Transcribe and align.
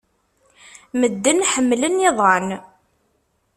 Medden 0.99 1.45
ḥemmlen 1.51 2.01
iḍan. 2.09 2.47